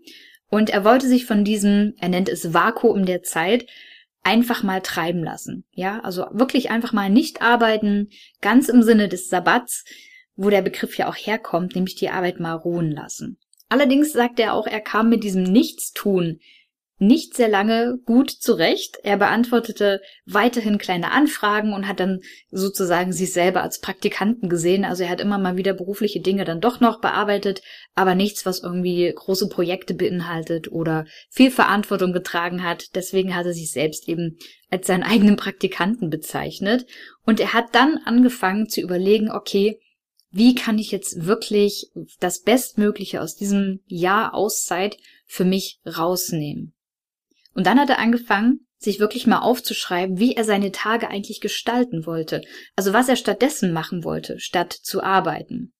Und 0.50 0.70
er 0.70 0.84
wollte 0.84 1.06
sich 1.06 1.26
von 1.26 1.44
diesem, 1.44 1.94
er 1.98 2.08
nennt 2.08 2.28
es 2.28 2.52
Vakuum 2.52 3.06
der 3.06 3.22
Zeit, 3.22 3.66
einfach 4.22 4.62
mal 4.62 4.80
treiben 4.80 5.22
lassen. 5.22 5.64
Ja, 5.72 6.00
also 6.00 6.26
wirklich 6.30 6.70
einfach 6.70 6.92
mal 6.92 7.10
nicht 7.10 7.42
arbeiten, 7.42 8.08
ganz 8.40 8.68
im 8.68 8.82
Sinne 8.82 9.08
des 9.08 9.28
Sabbats, 9.28 9.84
wo 10.36 10.50
der 10.50 10.62
Begriff 10.62 10.96
ja 10.96 11.08
auch 11.08 11.16
herkommt, 11.16 11.74
nämlich 11.74 11.96
die 11.96 12.10
Arbeit 12.10 12.40
mal 12.40 12.54
ruhen 12.54 12.90
lassen. 12.90 13.38
Allerdings 13.68 14.12
sagt 14.12 14.40
er 14.40 14.54
auch, 14.54 14.66
er 14.66 14.80
kam 14.80 15.08
mit 15.08 15.24
diesem 15.24 15.42
Nichtstun 15.42 16.40
nicht 16.98 17.34
sehr 17.34 17.48
lange 17.48 17.98
gut 18.04 18.30
zurecht. 18.30 18.98
Er 19.04 19.16
beantwortete 19.16 20.00
weiterhin 20.26 20.78
kleine 20.78 21.12
Anfragen 21.12 21.72
und 21.72 21.86
hat 21.86 22.00
dann 22.00 22.20
sozusagen 22.50 23.12
sich 23.12 23.32
selber 23.32 23.62
als 23.62 23.80
Praktikanten 23.80 24.48
gesehen. 24.48 24.84
Also 24.84 25.04
er 25.04 25.10
hat 25.10 25.20
immer 25.20 25.38
mal 25.38 25.56
wieder 25.56 25.74
berufliche 25.74 26.20
Dinge 26.20 26.44
dann 26.44 26.60
doch 26.60 26.80
noch 26.80 27.00
bearbeitet, 27.00 27.62
aber 27.94 28.16
nichts, 28.16 28.44
was 28.44 28.62
irgendwie 28.62 29.12
große 29.14 29.48
Projekte 29.48 29.94
beinhaltet 29.94 30.72
oder 30.72 31.06
viel 31.30 31.52
Verantwortung 31.52 32.12
getragen 32.12 32.64
hat. 32.64 32.94
Deswegen 32.96 33.34
hat 33.36 33.46
er 33.46 33.54
sich 33.54 33.70
selbst 33.70 34.08
eben 34.08 34.36
als 34.70 34.88
seinen 34.88 35.04
eigenen 35.04 35.36
Praktikanten 35.36 36.10
bezeichnet. 36.10 36.84
Und 37.24 37.38
er 37.38 37.52
hat 37.52 37.74
dann 37.74 37.98
angefangen 38.04 38.68
zu 38.68 38.80
überlegen, 38.80 39.30
okay, 39.30 39.78
wie 40.30 40.54
kann 40.54 40.78
ich 40.78 40.90
jetzt 40.90 41.26
wirklich 41.26 41.90
das 42.20 42.42
Bestmögliche 42.42 43.22
aus 43.22 43.36
diesem 43.36 43.80
Jahr 43.86 44.34
Auszeit 44.34 44.98
für 45.26 45.44
mich 45.44 45.80
rausnehmen? 45.86 46.74
Und 47.58 47.66
dann 47.66 47.80
hat 47.80 47.90
er 47.90 47.98
angefangen, 47.98 48.68
sich 48.76 49.00
wirklich 49.00 49.26
mal 49.26 49.40
aufzuschreiben, 49.40 50.20
wie 50.20 50.36
er 50.36 50.44
seine 50.44 50.70
Tage 50.70 51.10
eigentlich 51.10 51.40
gestalten 51.40 52.06
wollte, 52.06 52.42
also 52.76 52.92
was 52.92 53.08
er 53.08 53.16
stattdessen 53.16 53.72
machen 53.72 54.04
wollte, 54.04 54.38
statt 54.38 54.72
zu 54.72 55.02
arbeiten. 55.02 55.72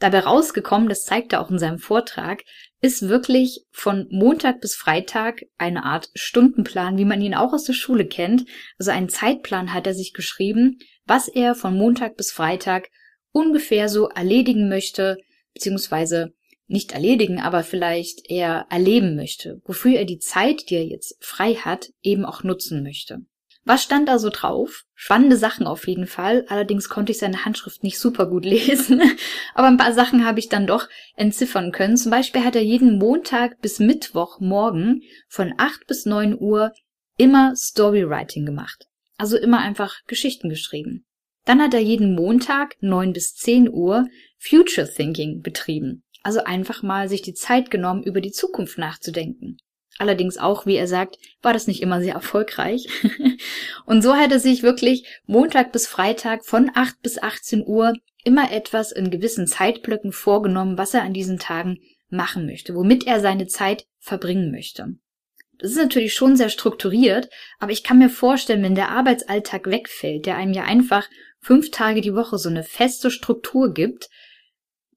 Dabei 0.00 0.18
rausgekommen, 0.18 0.88
das 0.88 1.04
zeigt 1.04 1.32
er 1.32 1.42
auch 1.42 1.50
in 1.52 1.60
seinem 1.60 1.78
Vortrag, 1.78 2.42
ist 2.80 3.08
wirklich 3.08 3.60
von 3.70 4.08
Montag 4.10 4.60
bis 4.60 4.74
Freitag 4.74 5.42
eine 5.58 5.84
Art 5.84 6.10
Stundenplan, 6.16 6.98
wie 6.98 7.04
man 7.04 7.22
ihn 7.22 7.36
auch 7.36 7.52
aus 7.52 7.62
der 7.62 7.74
Schule 7.74 8.08
kennt. 8.08 8.44
Also 8.76 8.90
einen 8.90 9.08
Zeitplan 9.08 9.72
hat 9.72 9.86
er 9.86 9.94
sich 9.94 10.12
geschrieben, 10.12 10.80
was 11.04 11.28
er 11.28 11.54
von 11.54 11.76
Montag 11.78 12.16
bis 12.16 12.32
Freitag 12.32 12.88
ungefähr 13.30 13.88
so 13.88 14.08
erledigen 14.08 14.68
möchte, 14.68 15.18
beziehungsweise 15.54 16.34
nicht 16.68 16.92
erledigen, 16.92 17.40
aber 17.40 17.62
vielleicht 17.62 18.30
eher 18.30 18.66
erleben 18.70 19.16
möchte, 19.16 19.60
wofür 19.64 19.98
er 19.98 20.04
die 20.04 20.18
Zeit, 20.18 20.70
die 20.70 20.76
er 20.76 20.86
jetzt 20.86 21.16
frei 21.20 21.54
hat, 21.54 21.90
eben 22.02 22.24
auch 22.24 22.42
nutzen 22.42 22.82
möchte. 22.82 23.20
Was 23.66 23.82
stand 23.82 24.08
da 24.08 24.20
so 24.20 24.30
drauf? 24.30 24.84
Spannende 24.94 25.36
Sachen 25.36 25.66
auf 25.66 25.88
jeden 25.88 26.06
Fall. 26.06 26.46
Allerdings 26.48 26.88
konnte 26.88 27.10
ich 27.10 27.18
seine 27.18 27.44
Handschrift 27.44 27.82
nicht 27.82 27.98
super 27.98 28.26
gut 28.26 28.44
lesen. 28.44 29.02
Aber 29.54 29.66
ein 29.66 29.76
paar 29.76 29.92
Sachen 29.92 30.24
habe 30.24 30.38
ich 30.38 30.48
dann 30.48 30.68
doch 30.68 30.88
entziffern 31.16 31.72
können. 31.72 31.96
Zum 31.96 32.12
Beispiel 32.12 32.44
hat 32.44 32.54
er 32.54 32.62
jeden 32.62 32.98
Montag 32.98 33.60
bis 33.60 33.80
Mittwoch 33.80 34.38
morgen 34.38 35.02
von 35.28 35.52
8 35.58 35.84
bis 35.88 36.06
9 36.06 36.38
Uhr 36.38 36.72
immer 37.18 37.54
Storywriting 37.56 38.46
gemacht. 38.46 38.86
Also 39.18 39.36
immer 39.36 39.58
einfach 39.58 39.96
Geschichten 40.06 40.48
geschrieben. 40.48 41.04
Dann 41.44 41.60
hat 41.60 41.74
er 41.74 41.80
jeden 41.80 42.14
Montag 42.14 42.76
9 42.80 43.12
bis 43.12 43.34
10 43.34 43.68
Uhr 43.68 44.06
Future 44.38 44.88
Thinking 44.88 45.42
betrieben. 45.42 46.04
Also 46.26 46.42
einfach 46.42 46.82
mal 46.82 47.08
sich 47.08 47.22
die 47.22 47.34
Zeit 47.34 47.70
genommen, 47.70 48.02
über 48.02 48.20
die 48.20 48.32
Zukunft 48.32 48.78
nachzudenken. 48.78 49.58
Allerdings 49.96 50.38
auch, 50.38 50.66
wie 50.66 50.74
er 50.74 50.88
sagt, 50.88 51.18
war 51.40 51.52
das 51.52 51.68
nicht 51.68 51.80
immer 51.80 52.00
sehr 52.00 52.14
erfolgreich. 52.14 52.88
und 53.86 54.02
so 54.02 54.16
hat 54.16 54.32
er 54.32 54.40
sich 54.40 54.64
wirklich 54.64 55.06
Montag 55.26 55.70
bis 55.70 55.86
Freitag 55.86 56.44
von 56.44 56.68
8 56.74 57.00
bis 57.00 57.22
18 57.22 57.62
Uhr 57.64 57.92
immer 58.24 58.50
etwas 58.50 58.90
in 58.90 59.12
gewissen 59.12 59.46
Zeitblöcken 59.46 60.10
vorgenommen, 60.10 60.76
was 60.76 60.94
er 60.94 61.02
an 61.02 61.12
diesen 61.12 61.38
Tagen 61.38 61.78
machen 62.08 62.44
möchte, 62.44 62.74
womit 62.74 63.06
er 63.06 63.20
seine 63.20 63.46
Zeit 63.46 63.86
verbringen 64.00 64.50
möchte. 64.50 64.96
Das 65.58 65.70
ist 65.70 65.78
natürlich 65.78 66.14
schon 66.14 66.34
sehr 66.34 66.48
strukturiert, 66.48 67.28
aber 67.60 67.70
ich 67.70 67.84
kann 67.84 67.98
mir 67.98 68.10
vorstellen, 68.10 68.64
wenn 68.64 68.74
der 68.74 68.90
Arbeitsalltag 68.90 69.70
wegfällt, 69.70 70.26
der 70.26 70.36
einem 70.36 70.54
ja 70.54 70.64
einfach 70.64 71.08
fünf 71.40 71.70
Tage 71.70 72.00
die 72.00 72.14
Woche 72.16 72.36
so 72.36 72.48
eine 72.48 72.64
feste 72.64 73.12
Struktur 73.12 73.72
gibt, 73.72 74.08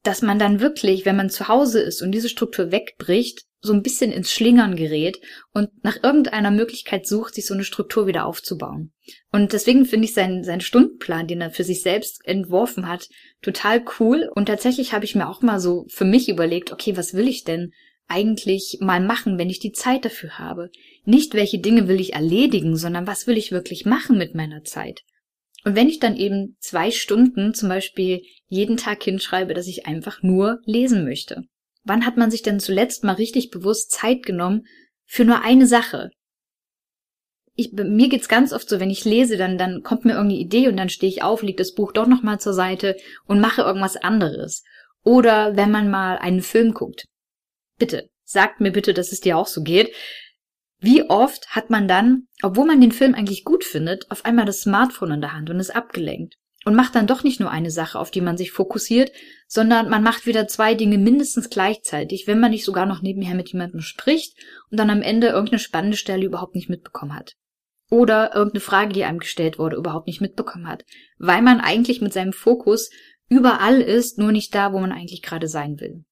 dass 0.04 0.22
man 0.22 0.40
dann 0.40 0.60
wirklich, 0.60 1.06
wenn 1.06 1.18
man 1.18 1.30
zu 1.30 1.48
Hause 1.48 1.82
ist 1.82 2.02
und 2.02 2.12
diese 2.12 2.30
Struktur 2.30 2.72
wegbricht, 2.72 3.46
so 3.62 3.74
ein 3.74 3.84
bisschen 3.84 4.12
ins 4.12 4.32
Schlingern 4.32 4.76
gerät 4.76 5.20
und 5.52 5.70
nach 5.84 6.02
irgendeiner 6.02 6.52
Möglichkeit 6.52 7.06
sucht, 7.06 7.36
sich 7.36 7.46
so 7.46 7.54
eine 7.54 7.66
Struktur 7.66 8.08
wieder 8.08 8.26
aufzubauen. 8.26 8.94
Und 9.32 9.52
deswegen 9.52 9.86
finde 9.86 10.06
ich 10.06 10.14
seinen, 10.14 10.44
seinen 10.46 10.62
Stundenplan, 10.62 11.28
den 11.28 11.42
er 11.42 11.52
für 11.52 11.66
sich 11.66 11.82
selbst 11.82 12.26
entworfen 12.26 12.88
hat, 12.88 13.10
total 13.42 13.84
cool. 14.00 14.30
Und 14.34 14.46
tatsächlich 14.46 14.94
habe 14.94 15.04
ich 15.04 15.16
mir 15.16 15.28
auch 15.28 15.42
mal 15.42 15.60
so 15.60 15.86
für 15.90 16.06
mich 16.06 16.30
überlegt, 16.30 16.72
okay, 16.72 16.96
was 16.96 17.14
will 17.14 17.28
ich 17.28 17.44
denn 17.44 17.74
eigentlich 18.08 18.78
mal 18.80 19.02
machen, 19.02 19.38
wenn 19.38 19.50
ich 19.50 19.60
die 19.60 19.74
Zeit 19.74 20.06
dafür 20.06 20.40
habe? 20.40 20.72
Nicht 21.04 21.34
welche 21.34 21.60
Dinge 21.60 21.90
will 21.90 22.00
ich 22.00 22.14
erledigen, 22.14 22.78
sondern 22.78 23.08
was 23.08 23.28
will 23.28 23.38
ich 23.38 23.52
wirklich 23.52 23.86
machen 23.86 24.18
mit 24.18 24.36
meiner 24.36 24.64
Zeit? 24.64 25.02
Und 25.64 25.76
wenn 25.76 25.90
ich 25.90 26.00
dann 26.00 26.16
eben 26.16 26.56
zwei 26.60 26.92
Stunden 26.92 27.54
zum 27.54 27.70
Beispiel 27.70 28.22
jeden 28.48 28.78
Tag 28.78 29.04
hinschreibe, 29.04 29.54
dass 29.54 29.68
ich 29.68 29.86
einfach 29.86 30.24
nur 30.24 30.60
lesen 30.66 31.04
möchte. 31.04 31.44
Wann 31.84 32.06
hat 32.06 32.18
man 32.18 32.32
sich 32.32 32.42
denn 32.42 32.60
zuletzt 32.60 33.04
mal 33.04 33.14
richtig 33.14 33.50
bewusst 33.50 33.92
Zeit 33.92 34.24
genommen 34.24 34.66
für 35.06 35.26
nur 35.26 35.44
eine 35.44 35.68
Sache? 35.68 36.10
Ich, 37.56 37.74
mir 37.74 38.08
geht's 38.08 38.30
ganz 38.30 38.54
oft 38.54 38.70
so, 38.70 38.80
wenn 38.80 38.90
ich 38.90 39.04
lese, 39.04 39.36
dann, 39.36 39.58
dann 39.58 39.84
kommt 39.84 40.06
mir 40.06 40.14
irgendeine 40.14 40.42
Idee 40.42 40.70
und 40.70 40.78
dann 40.78 40.90
stehe 40.90 41.12
ich 41.12 41.24
auf, 41.24 41.42
leg 41.42 41.58
das 41.58 41.74
Buch 41.74 41.92
doch 41.92 42.08
nochmal 42.08 42.40
zur 42.40 42.54
Seite 42.54 42.96
und 43.26 43.42
mache 43.42 43.64
irgendwas 43.64 43.98
anderes. 43.98 44.64
Oder 45.04 45.58
wenn 45.58 45.72
man 45.72 45.90
mal 45.90 46.18
einen 46.18 46.42
Film 46.42 46.74
guckt. 46.74 47.06
Bitte, 47.78 48.10
sagt 48.24 48.62
mir 48.62 48.72
bitte, 48.72 48.94
dass 48.94 49.12
es 49.12 49.20
dir 49.20 49.38
auch 49.38 49.48
so 49.48 49.62
geht. 49.62 49.94
Wie 50.82 51.10
oft 51.10 51.50
hat 51.50 51.70
man 51.70 51.88
dann, 51.88 52.28
obwohl 52.42 52.66
man 52.66 52.80
den 52.80 52.94
Film 52.94 53.14
eigentlich 53.14 53.44
gut 53.44 53.64
findet, 53.64 54.10
auf 54.10 54.24
einmal 54.24 54.46
das 54.46 54.62
Smartphone 54.62 55.12
in 55.12 55.22
der 55.22 55.34
Hand 55.34 55.50
und 55.50 55.60
ist 55.60 55.76
abgelenkt 55.76 56.36
und 56.66 56.76
macht 56.76 56.96
dann 56.96 57.08
doch 57.08 57.24
nicht 57.24 57.40
nur 57.40 57.52
eine 57.52 57.72
Sache, 57.72 58.00
auf 58.00 58.12
die 58.12 58.22
man 58.22 58.38
sich 58.38 58.52
fokussiert, 58.52 59.12
sondern 59.48 59.90
man 59.90 60.04
macht 60.04 60.26
wieder 60.26 60.48
zwei 60.48 60.76
Dinge 60.76 60.98
mindestens 60.98 61.50
gleichzeitig, 61.50 62.28
wenn 62.28 62.40
man 62.40 62.52
nicht 62.52 62.64
sogar 62.64 62.86
noch 62.86 63.02
nebenher 63.02 63.36
mit 63.36 63.52
jemandem 63.52 63.82
spricht 63.82 64.38
und 64.70 64.80
dann 64.80 64.90
am 64.90 65.02
Ende 65.02 65.28
irgendeine 65.28 65.60
spannende 65.60 65.98
Stelle 65.98 66.26
überhaupt 66.26 66.56
nicht 66.56 66.70
mitbekommen 66.70 67.14
hat. 67.14 67.36
Oder 67.90 68.36
irgendeine 68.36 68.62
Frage, 68.62 68.94
die 68.94 69.04
einem 69.04 69.20
gestellt 69.20 69.58
wurde, 69.58 69.76
überhaupt 69.76 70.08
nicht 70.08 70.22
mitbekommen 70.22 70.68
hat, 70.68 70.86
weil 71.18 71.42
man 71.42 71.60
eigentlich 71.60 72.02
mit 72.02 72.14
seinem 72.14 72.34
Fokus 72.34 72.90
überall 73.30 73.82
ist, 73.82 74.18
nur 74.18 74.32
nicht 74.32 74.54
da, 74.54 74.74
wo 74.74 74.80
man 74.80 74.92
eigentlich 74.92 75.22
gerade 75.22 75.48
sein 75.48 75.80
will. 75.80 76.04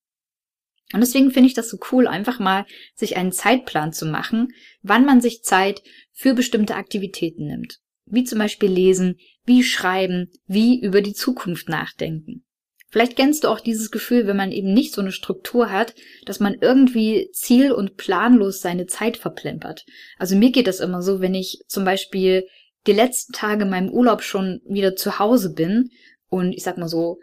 Und 0.93 1.01
deswegen 1.01 1.31
finde 1.31 1.47
ich 1.47 1.53
das 1.53 1.69
so 1.69 1.77
cool, 1.91 2.07
einfach 2.07 2.39
mal 2.39 2.65
sich 2.95 3.17
einen 3.17 3.31
Zeitplan 3.31 3.91
zu 3.91 4.05
machen, 4.05 4.49
wann 4.81 5.05
man 5.05 5.19
sich 5.19 5.43
Zeit 5.43 5.81
für 6.13 6.33
bestimmte 6.33 6.75
Aktivitäten 6.75 7.45
nimmt. 7.45 7.79
Wie 8.05 8.23
zum 8.23 8.39
Beispiel 8.39 8.69
lesen, 8.69 9.17
wie 9.45 9.63
schreiben, 9.63 10.31
wie 10.45 10.81
über 10.81 11.01
die 11.01 11.13
Zukunft 11.13 11.67
nachdenken. 11.67 12.45
Vielleicht 12.89 13.17
kennst 13.17 13.43
du 13.43 13.49
auch 13.49 13.59
dieses 13.59 13.91
Gefühl, 13.91 14.27
wenn 14.27 14.37
man 14.37 14.53
eben 14.53 14.73
nicht 14.73 14.93
so 14.93 15.01
eine 15.01 15.11
Struktur 15.11 15.71
hat, 15.71 15.93
dass 16.25 16.39
man 16.39 16.55
irgendwie 16.61 17.29
ziel- 17.33 17.73
und 17.73 17.97
planlos 17.97 18.61
seine 18.61 18.85
Zeit 18.85 19.17
verplempert. 19.17 19.85
Also 20.17 20.37
mir 20.37 20.51
geht 20.51 20.67
das 20.67 20.79
immer 20.79 21.01
so, 21.01 21.19
wenn 21.19 21.35
ich 21.35 21.59
zum 21.67 21.83
Beispiel 21.83 22.47
die 22.87 22.93
letzten 22.93 23.33
Tage 23.33 23.63
in 23.63 23.69
meinem 23.69 23.89
Urlaub 23.89 24.23
schon 24.23 24.61
wieder 24.65 24.95
zu 24.95 25.19
Hause 25.19 25.53
bin 25.53 25.89
und 26.29 26.53
ich 26.53 26.63
sag 26.63 26.77
mal 26.77 26.87
so, 26.87 27.19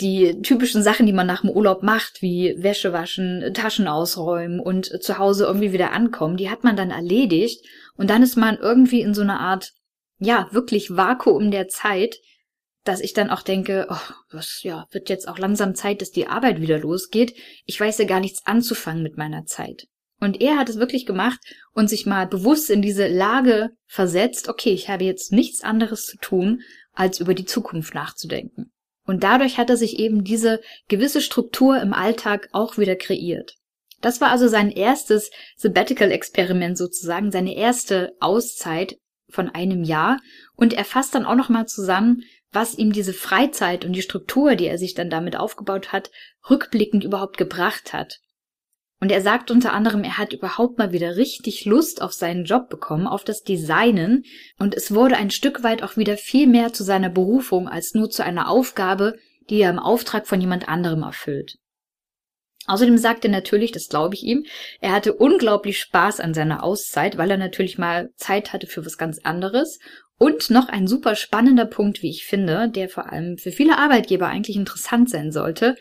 die 0.00 0.40
typischen 0.42 0.82
Sachen, 0.82 1.06
die 1.06 1.12
man 1.12 1.26
nach 1.26 1.42
dem 1.42 1.50
Urlaub 1.50 1.82
macht, 1.82 2.22
wie 2.22 2.54
Wäsche 2.58 2.92
waschen, 2.92 3.52
Taschen 3.54 3.88
ausräumen 3.88 4.60
und 4.60 5.02
zu 5.02 5.18
Hause 5.18 5.44
irgendwie 5.44 5.72
wieder 5.72 5.92
ankommen, 5.92 6.36
die 6.36 6.50
hat 6.50 6.64
man 6.64 6.76
dann 6.76 6.90
erledigt 6.90 7.64
und 7.96 8.10
dann 8.10 8.22
ist 8.22 8.36
man 8.36 8.58
irgendwie 8.58 9.00
in 9.00 9.14
so 9.14 9.22
einer 9.22 9.40
Art, 9.40 9.72
ja, 10.18 10.48
wirklich 10.52 10.96
Vakuum 10.96 11.50
der 11.50 11.68
Zeit, 11.68 12.16
dass 12.84 13.00
ich 13.00 13.12
dann 13.12 13.30
auch 13.30 13.42
denke, 13.42 13.86
oh, 13.90 14.12
was, 14.30 14.62
ja, 14.62 14.86
wird 14.90 15.08
jetzt 15.08 15.28
auch 15.28 15.38
langsam 15.38 15.74
Zeit, 15.74 16.00
dass 16.00 16.10
die 16.10 16.26
Arbeit 16.26 16.60
wieder 16.60 16.78
losgeht. 16.78 17.34
Ich 17.66 17.78
weiß 17.78 17.98
ja 17.98 18.06
gar 18.06 18.20
nichts 18.20 18.46
anzufangen 18.46 19.02
mit 19.02 19.18
meiner 19.18 19.44
Zeit. 19.44 19.86
Und 20.18 20.40
er 20.40 20.58
hat 20.58 20.68
es 20.68 20.78
wirklich 20.78 21.06
gemacht 21.06 21.38
und 21.72 21.88
sich 21.88 22.06
mal 22.06 22.26
bewusst 22.26 22.70
in 22.70 22.82
diese 22.82 23.08
Lage 23.08 23.70
versetzt, 23.86 24.48
okay, 24.48 24.70
ich 24.70 24.88
habe 24.88 25.04
jetzt 25.04 25.32
nichts 25.32 25.62
anderes 25.62 26.04
zu 26.04 26.18
tun, 26.18 26.62
als 26.92 27.20
über 27.20 27.34
die 27.34 27.46
Zukunft 27.46 27.94
nachzudenken. 27.94 28.72
Und 29.10 29.24
dadurch 29.24 29.58
hat 29.58 29.68
er 29.68 29.76
sich 29.76 29.98
eben 29.98 30.22
diese 30.22 30.60
gewisse 30.86 31.20
Struktur 31.20 31.82
im 31.82 31.92
Alltag 31.92 32.48
auch 32.52 32.78
wieder 32.78 32.94
kreiert. 32.94 33.56
Das 34.00 34.20
war 34.20 34.30
also 34.30 34.46
sein 34.46 34.70
erstes 34.70 35.32
Sabbatical-Experiment 35.56 36.78
sozusagen, 36.78 37.32
seine 37.32 37.56
erste 37.56 38.12
Auszeit 38.20 38.98
von 39.28 39.48
einem 39.48 39.82
Jahr. 39.82 40.20
Und 40.54 40.74
er 40.74 40.84
fasst 40.84 41.16
dann 41.16 41.26
auch 41.26 41.34
nochmal 41.34 41.66
zusammen, 41.66 42.22
was 42.52 42.78
ihm 42.78 42.92
diese 42.92 43.12
Freizeit 43.12 43.84
und 43.84 43.94
die 43.94 44.02
Struktur, 44.02 44.54
die 44.54 44.68
er 44.68 44.78
sich 44.78 44.94
dann 44.94 45.10
damit 45.10 45.34
aufgebaut 45.34 45.90
hat, 45.90 46.12
rückblickend 46.48 47.02
überhaupt 47.02 47.36
gebracht 47.36 47.92
hat. 47.92 48.20
Und 49.00 49.10
er 49.10 49.22
sagt 49.22 49.50
unter 49.50 49.72
anderem, 49.72 50.04
er 50.04 50.18
hat 50.18 50.34
überhaupt 50.34 50.76
mal 50.78 50.92
wieder 50.92 51.16
richtig 51.16 51.64
Lust 51.64 52.02
auf 52.02 52.12
seinen 52.12 52.44
Job 52.44 52.68
bekommen, 52.68 53.06
auf 53.06 53.24
das 53.24 53.42
Designen, 53.42 54.24
und 54.58 54.74
es 54.74 54.94
wurde 54.94 55.16
ein 55.16 55.30
Stück 55.30 55.62
weit 55.62 55.82
auch 55.82 55.96
wieder 55.96 56.18
viel 56.18 56.46
mehr 56.46 56.74
zu 56.74 56.84
seiner 56.84 57.08
Berufung 57.08 57.66
als 57.66 57.94
nur 57.94 58.10
zu 58.10 58.22
einer 58.22 58.50
Aufgabe, 58.50 59.14
die 59.48 59.60
er 59.60 59.70
im 59.70 59.78
Auftrag 59.78 60.26
von 60.26 60.40
jemand 60.40 60.68
anderem 60.68 61.02
erfüllt. 61.02 61.56
Außerdem 62.66 62.98
sagt 62.98 63.24
er 63.24 63.30
natürlich, 63.30 63.72
das 63.72 63.88
glaube 63.88 64.14
ich 64.14 64.22
ihm, 64.22 64.44
er 64.80 64.92
hatte 64.92 65.14
unglaublich 65.14 65.80
Spaß 65.80 66.20
an 66.20 66.34
seiner 66.34 66.62
Auszeit, 66.62 67.16
weil 67.16 67.30
er 67.30 67.38
natürlich 67.38 67.78
mal 67.78 68.10
Zeit 68.16 68.52
hatte 68.52 68.66
für 68.66 68.84
was 68.84 68.98
ganz 68.98 69.18
anderes. 69.24 69.78
Und 70.18 70.50
noch 70.50 70.68
ein 70.68 70.86
super 70.86 71.16
spannender 71.16 71.64
Punkt, 71.64 72.02
wie 72.02 72.10
ich 72.10 72.26
finde, 72.26 72.68
der 72.68 72.90
vor 72.90 73.10
allem 73.10 73.38
für 73.38 73.50
viele 73.50 73.78
Arbeitgeber 73.78 74.28
eigentlich 74.28 74.56
interessant 74.56 75.08
sein 75.08 75.32
sollte. 75.32 75.76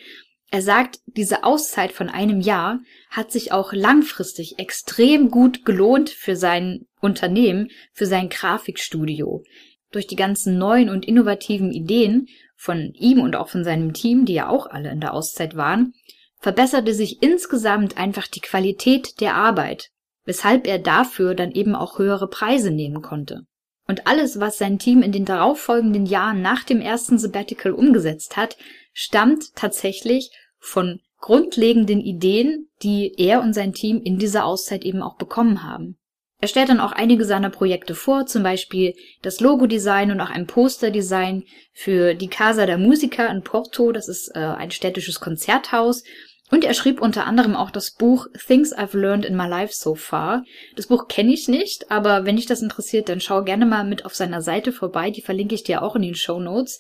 Er 0.52 0.62
sagt, 0.64 1.00
diese 1.06 1.44
Auszeit 1.44 1.92
von 1.92 2.10
einem 2.10 2.42
Jahr 2.42 2.80
hat 3.10 3.32
sich 3.32 3.52
auch 3.52 3.72
langfristig 3.72 4.58
extrem 4.58 5.30
gut 5.30 5.64
gelohnt 5.64 6.10
für 6.10 6.36
sein 6.36 6.88
Unternehmen, 7.02 7.70
für 7.94 8.08
sein 8.08 8.30
Grafikstudio. 8.30 9.44
Durch 9.92 10.08
die 10.08 10.16
ganzen 10.16 10.58
neuen 10.58 10.90
und 10.90 11.06
innovativen 11.06 11.72
Ideen 11.72 12.28
von 12.56 12.94
ihm 12.96 13.22
und 13.22 13.36
auch 13.36 13.50
von 13.50 13.64
seinem 13.64 13.94
Team, 13.94 14.26
die 14.26 14.34
ja 14.34 14.50
auch 14.50 14.66
alle 14.68 14.90
in 14.90 15.00
der 15.00 15.14
Auszeit 15.14 15.56
waren, 15.56 15.94
verbesserte 16.40 16.94
sich 16.94 17.22
insgesamt 17.22 17.98
einfach 17.98 18.28
die 18.28 18.42
Qualität 18.42 19.22
der 19.22 19.36
Arbeit, 19.36 19.90
weshalb 20.26 20.68
er 20.68 20.80
dafür 20.80 21.36
dann 21.36 21.52
eben 21.52 21.76
auch 21.76 22.00
höhere 22.00 22.28
Preise 22.28 22.72
nehmen 22.72 23.02
konnte. 23.02 23.42
Und 23.88 24.08
alles, 24.08 24.40
was 24.40 24.58
sein 24.58 24.78
Team 24.78 25.02
in 25.02 25.12
den 25.12 25.26
darauffolgenden 25.26 26.06
Jahren 26.06 26.42
nach 26.42 26.64
dem 26.64 26.80
ersten 26.80 27.18
Sabbatical 27.18 27.72
umgesetzt 27.72 28.38
hat, 28.38 28.56
stammt 28.94 29.56
tatsächlich 29.56 30.32
von 30.58 31.00
grundlegenden 31.20 32.00
Ideen, 32.00 32.70
die 32.82 33.14
er 33.18 33.42
und 33.42 33.54
sein 33.54 33.74
Team 33.74 34.02
in 34.02 34.18
dieser 34.18 34.46
Auszeit 34.46 34.84
eben 34.84 35.02
auch 35.02 35.18
bekommen 35.18 35.64
haben. 35.64 35.98
Er 36.42 36.48
stellt 36.48 36.70
dann 36.70 36.80
auch 36.80 36.94
einige 36.94 37.26
seiner 37.26 37.50
Projekte 37.50 37.96
vor, 37.96 38.26
zum 38.26 38.44
Beispiel 38.44 38.96
das 39.22 39.42
Logo-Design 39.42 40.12
und 40.12 40.22
auch 40.22 40.30
ein 40.30 40.48
Poster-Design 40.48 41.44
für 41.74 42.14
die 42.14 42.30
Casa 42.30 42.66
da 42.66 42.78
Musica 42.78 43.26
in 43.28 43.44
Porto, 43.44 43.92
das 43.92 44.08
ist 44.08 44.32
äh, 44.36 44.40
ein 44.40 44.72
städtisches 44.72 45.20
Konzerthaus. 45.20 46.04
Und 46.52 46.64
er 46.64 46.74
schrieb 46.74 47.02
unter 47.02 47.28
anderem 47.28 47.56
auch 47.56 47.70
das 47.70 47.92
Buch 47.92 48.28
Things 48.48 48.76
I've 48.76 48.98
Learned 48.98 49.26
in 49.26 49.36
My 49.36 49.48
Life 49.48 49.74
So 49.74 49.94
Far. 49.96 50.44
Das 50.76 50.88
Buch 50.88 51.08
kenne 51.08 51.32
ich 51.32 51.48
nicht, 51.48 51.92
aber 51.92 52.26
wenn 52.26 52.38
dich 52.38 52.48
das 52.48 52.62
interessiert, 52.62 53.10
dann 53.10 53.20
schau 53.20 53.44
gerne 53.44 53.66
mal 53.66 53.84
mit 53.84 54.06
auf 54.06 54.16
seiner 54.16 54.42
Seite 54.42 54.72
vorbei. 54.72 55.12
Die 55.12 55.22
verlinke 55.22 55.54
ich 55.54 55.64
dir 55.64 55.84
auch 55.84 55.96
in 55.96 56.02
den 56.02 56.16
Show 56.16 56.40
Notes. 56.40 56.80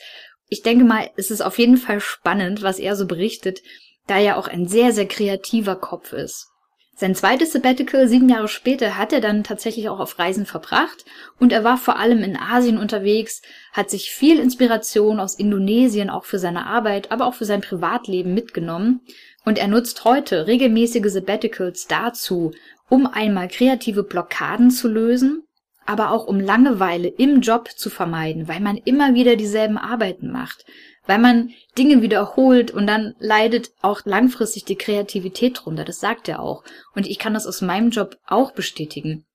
Ich 0.49 0.63
denke 0.63 0.83
mal, 0.83 1.09
es 1.15 1.29
ist 1.31 1.41
auf 1.41 1.59
jeden 1.59 1.77
Fall 1.77 2.01
spannend, 2.01 2.63
was 2.63 2.79
er 2.79 2.95
so 2.95 3.05
berichtet, 3.05 3.61
da 4.07 4.17
er 4.17 4.37
auch 4.37 4.47
ein 4.47 4.67
sehr, 4.67 4.91
sehr 4.91 5.07
kreativer 5.07 5.75
Kopf 5.75 6.11
ist. 6.11 6.47
Sein 6.95 7.15
zweites 7.15 7.53
Sabbatical 7.53 8.09
sieben 8.09 8.27
Jahre 8.27 8.49
später 8.49 8.97
hat 8.97 9.13
er 9.13 9.21
dann 9.21 9.45
tatsächlich 9.45 9.87
auch 9.87 10.01
auf 10.01 10.19
Reisen 10.19 10.45
verbracht 10.45 11.05
und 11.39 11.53
er 11.53 11.63
war 11.63 11.77
vor 11.77 11.97
allem 11.97 12.23
in 12.23 12.35
Asien 12.35 12.77
unterwegs, 12.77 13.41
hat 13.71 13.89
sich 13.89 14.11
viel 14.11 14.37
Inspiration 14.37 15.21
aus 15.21 15.35
Indonesien 15.35 16.09
auch 16.09 16.25
für 16.25 16.39
seine 16.39 16.65
Arbeit, 16.65 17.09
aber 17.09 17.25
auch 17.25 17.35
für 17.35 17.45
sein 17.45 17.61
Privatleben 17.61 18.33
mitgenommen 18.33 18.99
und 19.45 19.57
er 19.57 19.69
nutzt 19.69 20.03
heute 20.03 20.45
regelmäßige 20.47 21.09
Sabbaticals 21.09 21.87
dazu, 21.87 22.51
um 22.89 23.07
einmal 23.07 23.47
kreative 23.47 24.03
Blockaden 24.03 24.69
zu 24.69 24.89
lösen 24.89 25.43
aber 25.89 26.11
auch 26.11 26.27
um 26.27 26.39
Langeweile 26.39 27.07
im 27.07 27.41
Job 27.41 27.71
zu 27.75 27.89
vermeiden, 27.89 28.47
weil 28.47 28.59
man 28.59 28.77
immer 28.77 29.15
wieder 29.15 29.35
dieselben 29.35 29.79
Arbeiten 29.79 30.31
macht, 30.31 30.63
weil 31.07 31.17
man 31.17 31.49
Dinge 31.79 32.03
wiederholt 32.03 32.69
und 32.69 32.85
dann 32.85 33.15
leidet 33.17 33.71
auch 33.81 34.01
langfristig 34.05 34.65
die 34.65 34.75
Kreativität 34.75 35.61
drunter, 35.63 35.85
das 35.85 35.99
sagt 35.99 36.29
er 36.29 36.41
auch. 36.41 36.63
Und 36.93 37.07
ich 37.07 37.17
kann 37.17 37.33
das 37.33 37.47
aus 37.47 37.61
meinem 37.61 37.89
Job 37.89 38.17
auch 38.27 38.51
bestätigen. 38.51 39.25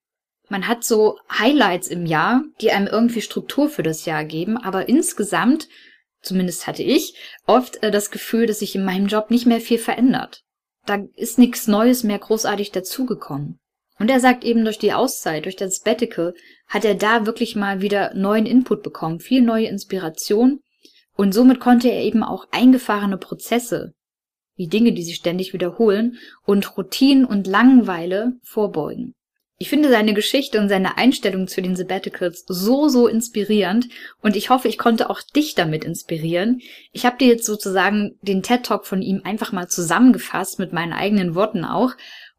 Man 0.49 0.69
hat 0.69 0.85
so 0.85 1.19
Highlights 1.29 1.89
im 1.89 2.07
Jahr, 2.07 2.45
die 2.61 2.71
einem 2.71 2.87
irgendwie 2.87 3.23
Struktur 3.23 3.69
für 3.69 3.83
das 3.83 4.05
Jahr 4.05 4.25
geben, 4.25 4.57
aber 4.57 4.89
insgesamt, 4.89 5.67
zumindest 6.23 6.69
hatte 6.69 6.85
ich, 6.85 7.17
oft 7.49 7.83
äh, 7.83 7.91
das 7.91 8.13
Gefühl, 8.13 8.47
dass 8.47 8.61
sich 8.61 8.77
in 8.77 8.85
meinem 8.85 9.09
Job 9.09 9.33
nicht 9.33 9.47
mehr 9.47 9.61
viel 9.61 9.79
verändert. 9.79 10.45
Da 10.87 11.03
ist 11.17 11.37
nichts 11.37 11.67
Neues 11.67 12.05
mehr 12.05 12.21
großartig 12.21 12.71
dazugekommen. 12.71 13.59
Und 14.05 14.11
er 14.11 14.21
sagt 14.21 14.45
eben 14.45 14.65
durch 14.65 14.79
die 14.79 14.93
Auszeit, 14.93 15.47
durch 15.47 15.57
das 15.57 15.77
Sabbatical, 15.77 16.35
hat 16.67 16.85
er 16.85 16.95
da 16.95 17.25
wirklich 17.25 17.57
mal 17.57 17.81
wieder 17.81 18.13
neuen 18.13 18.45
Input 18.45 18.83
bekommen, 18.83 19.19
viel 19.19 19.41
neue 19.41 19.69
Inspiration. 19.69 20.61
Und 21.17 21.33
somit 21.33 21.59
konnte 21.59 21.89
er 21.89 22.03
eben 22.03 22.23
auch 22.23 22.47
eingefahrene 22.51 23.17
Prozesse 23.17 23.95
wie 24.57 24.69
Dinge, 24.69 24.93
die 24.93 25.03
sich 25.03 25.17
ständig 25.17 25.55
wiederholen 25.55 26.19
und 26.45 26.77
Routinen 26.77 27.25
und 27.25 27.47
Langeweile 27.47 28.35
vorbeugen. 28.43 29.15
Ich 29.57 29.71
finde 29.71 29.89
seine 29.89 30.13
Geschichte 30.13 30.61
und 30.61 30.69
seine 30.69 30.99
Einstellung 30.99 31.49
zu 31.49 31.63
den 31.63 31.75
Sabbaticals 31.75 32.45
so, 32.47 32.89
so 32.89 33.09
inspirierend 33.09 33.89
und 34.21 34.37
ich 34.37 34.51
hoffe, 34.51 34.69
ich 34.69 34.77
konnte 34.77 35.09
auch 35.09 35.23
dich 35.23 35.55
damit 35.55 35.85
inspirieren. 35.85 36.61
Ich 36.93 37.07
habe 37.07 37.17
dir 37.17 37.29
jetzt 37.29 37.47
sozusagen 37.47 38.19
den 38.21 38.43
TED 38.43 38.65
Talk 38.65 38.87
von 38.87 39.01
ihm 39.01 39.23
einfach 39.25 39.53
mal 39.53 39.69
zusammengefasst 39.69 40.59
mit 40.59 40.75
meinen 40.75 40.93
eigenen 40.93 41.35
Worten 41.35 41.65
auch 41.65 41.93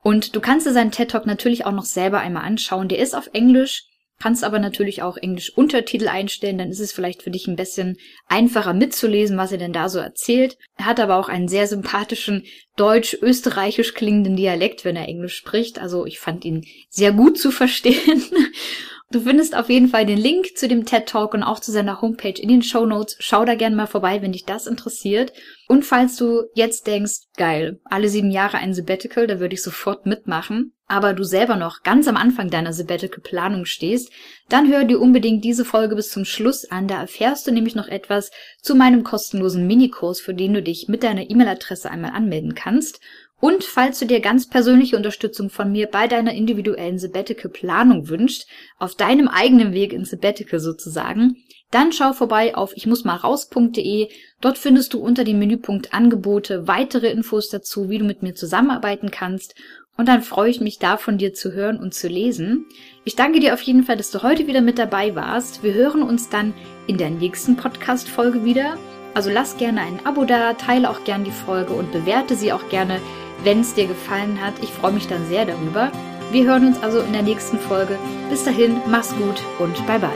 und 0.06 0.36
du 0.36 0.40
kannst 0.40 0.68
dir 0.68 0.72
seinen 0.72 0.92
TED 0.92 1.10
Talk 1.10 1.26
natürlich 1.26 1.66
auch 1.66 1.72
noch 1.72 1.84
selber 1.84 2.20
einmal 2.20 2.44
anschauen. 2.44 2.88
Der 2.88 3.00
ist 3.00 3.16
auf 3.16 3.32
Englisch, 3.34 3.86
kannst 4.20 4.44
aber 4.44 4.60
natürlich 4.60 5.02
auch 5.02 5.18
Englisch 5.18 5.58
Untertitel 5.58 6.10
einstellen, 6.10 6.60
dann 6.60 6.70
ist 6.70 6.80
es 6.80 6.92
vielleicht 6.92 7.24
für 7.24 7.32
dich 7.32 7.48
ein 7.48 7.56
bisschen 7.56 7.98
einfacher 8.28 8.76
mitzulesen, 8.76 9.36
was 9.36 9.52
er 9.52 9.58
denn 9.58 9.74
da 9.74 9.90
so 9.90 9.98
erzählt. 9.98 10.60
Er 10.78 10.86
hat 10.86 11.00
aber 11.00 11.16
auch 11.16 11.28
einen 11.28 11.48
sehr 11.48 11.66
sympathischen 11.66 12.44
deutsch-österreichisch 12.76 13.96
klingenden 13.96 14.36
Dialekt, 14.36 14.86
wenn 14.86 14.96
er 14.96 15.08
Englisch 15.08 15.38
spricht. 15.38 15.80
Also 15.80 16.06
ich 16.06 16.20
fand 16.20 16.46
ihn 16.46 16.68
sehr 16.92 17.12
gut 17.12 17.40
zu 17.40 17.50
verstehen. 17.50 18.22
Du 19.12 19.22
findest 19.22 19.56
auf 19.56 19.70
jeden 19.70 19.88
Fall 19.88 20.06
den 20.06 20.18
Link 20.18 20.58
zu 20.58 20.68
dem 20.68 20.84
TED 20.86 21.06
Talk 21.06 21.36
und 21.36 21.44
auch 21.44 21.60
zu 21.60 21.72
seiner 21.72 22.02
Homepage 22.02 22.42
in 22.42 22.50
den 22.50 22.64
Show 22.64 22.88
Notes. 22.88 23.16
Schau 23.20 23.46
da 23.46 23.54
gerne 23.54 23.76
mal 23.76 23.86
vorbei, 23.86 24.22
wenn 24.22 24.32
dich 24.32 24.46
das 24.46 24.66
interessiert. 24.66 25.32
Und 25.68 25.86
falls 25.86 26.16
du 26.16 26.44
jetzt 26.56 26.88
denkst, 26.88 27.28
geil, 27.38 27.80
alle 27.86 28.10
sieben 28.10 28.32
Jahre 28.32 28.58
ein 28.58 28.74
Sabbatical, 28.74 29.28
da 29.28 29.40
würde 29.40 29.54
ich 29.54 29.62
sofort 29.62 30.08
mitmachen, 30.08 30.74
aber 30.88 31.14
du 31.14 31.24
selber 31.24 31.56
noch 31.56 31.84
ganz 31.84 32.08
am 32.08 32.18
Anfang 32.18 32.50
deiner 32.50 32.74
Sabbatical-Planung 32.74 33.66
stehst, 33.66 34.12
dann 34.50 34.72
hör 34.72 34.84
dir 34.84 35.00
unbedingt 35.00 35.44
diese 35.44 35.66
Folge 35.66 35.96
bis 35.96 36.10
zum 36.10 36.26
Schluss 36.26 36.70
an. 36.70 36.88
Da 36.88 37.02
erfährst 37.02 37.48
du 37.48 37.52
nämlich 37.52 37.76
noch 37.76 37.88
etwas 37.88 38.32
zu 38.62 38.76
meinem 38.76 39.04
kostenlosen 39.04 39.66
Minikurs, 39.66 40.20
für 40.20 40.34
den 40.34 40.54
du 40.54 40.62
dich 40.62 40.88
mit 40.88 41.04
deiner 41.04 41.30
E-Mail-Adresse 41.30 41.90
einmal 41.90 42.12
anmelden 42.12 42.56
kannst. 42.56 43.00
Und 43.42 43.64
falls 43.64 44.00
du 44.00 44.06
dir 44.06 44.22
ganz 44.22 44.50
persönliche 44.50 44.96
Unterstützung 44.96 45.50
von 45.50 45.72
mir 45.72 45.88
bei 45.88 46.08
deiner 46.08 46.34
individuellen 46.34 46.98
Sabbatical-Planung 46.98 48.08
wünscht, 48.08 48.48
auf 48.80 48.96
deinem 48.96 49.28
eigenen 49.28 49.74
Weg 49.74 49.94
ins 49.94 50.10
Sabbatical 50.10 50.60
sozusagen, 50.60 51.36
dann 51.72 51.92
schau 51.92 52.14
vorbei 52.14 52.56
auf 52.56 52.72
ich 52.76 52.88
muss 52.88 53.04
mal 53.04 53.16
raus.de. 53.16 54.10
Dort 54.40 54.58
findest 54.58 54.94
du 54.94 55.00
unter 55.00 55.24
dem 55.24 55.40
Menüpunkt 55.40 55.94
Angebote 55.94 56.68
weitere 56.68 57.10
Infos 57.10 57.50
dazu, 57.50 57.90
wie 57.90 57.98
du 57.98 58.06
mit 58.06 58.24
mir 58.24 58.36
zusammenarbeiten 58.36 59.12
kannst. 59.12 59.56
Und 59.98 60.08
dann 60.08 60.22
freue 60.22 60.50
ich 60.50 60.62
mich 60.62 60.80
da 60.80 60.98
von 60.98 61.18
dir 61.18 61.34
zu 61.34 61.54
hören 61.54 61.78
und 61.80 61.94
zu 61.94 62.08
lesen. 62.08 62.66
Ich 63.06 63.16
danke 63.16 63.40
dir 63.40 63.54
auf 63.54 63.62
jeden 63.62 63.84
Fall, 63.84 63.98
dass 63.98 64.12
du 64.12 64.24
heute 64.24 64.48
wieder 64.48 64.62
mit 64.62 64.78
dabei 64.78 65.16
warst. 65.16 65.64
Wir 65.64 65.74
hören 65.74 66.02
uns 66.02 66.30
dann 66.30 66.54
in 66.88 66.98
der 66.98 67.10
nächsten 67.10 67.56
Podcast-Folge 67.56 68.44
wieder. 68.44 68.78
Also 69.14 69.30
lass 69.30 69.56
gerne 69.56 69.82
ein 69.82 70.06
Abo 70.06 70.26
da, 70.26 70.54
teile 70.54 70.90
auch 70.90 71.06
gerne 71.06 71.24
die 71.24 71.32
Folge 71.32 71.74
und 71.74 71.94
bewerte 71.94 72.36
sie 72.36 72.52
auch 72.52 72.68
gerne 72.70 73.00
wenn 73.44 73.62
es 73.62 73.74
dir 73.74 73.88
gefallen 73.88 74.40
hat. 74.42 74.54
Ich 74.62 74.72
freue 74.72 74.94
mich 74.94 75.08
dann 75.08 75.28
sehr 75.28 75.46
darüber. 75.46 75.92
Wir 76.32 76.46
hören 76.46 76.68
uns 76.68 76.82
also 76.82 77.00
in 77.00 77.14
der 77.14 77.22
nächsten 77.22 77.60
Folge. 77.60 77.98
Bis 78.30 78.44
dahin, 78.44 78.78
mach's 78.88 79.14
gut 79.16 79.42
und 79.60 79.76
bye 79.88 80.00
bye. 80.00 80.10